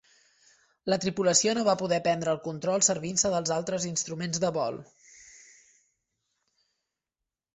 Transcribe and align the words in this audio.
La 0.91 0.97
tripulació 1.01 1.51
no 1.57 1.65
va 1.67 1.75
poder 1.81 1.99
prendre 2.07 2.31
el 2.37 2.39
control 2.45 2.85
servint-se 2.87 3.31
dels 3.33 3.53
altres 3.57 3.85
instruments 3.91 4.41
de 4.47 4.51
vol. 4.55 4.81